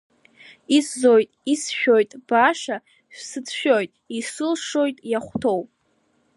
Иззоит 0.77 1.29
исшәоит, 1.53 2.11
баша 2.27 2.77
шәсыцәшәоит, 3.13 3.91
исылшоит 4.17 4.97
иахәҭоу… 5.11 5.61